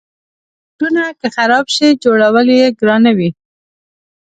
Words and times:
بوټونه 0.77 1.03
که 1.19 1.27
خراب 1.35 1.65
شي، 1.75 1.87
جوړول 2.03 2.47
یې 2.59 2.67
ګرانه 2.79 3.11
وي. 3.17 3.29